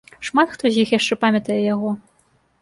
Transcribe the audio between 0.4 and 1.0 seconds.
хто з іх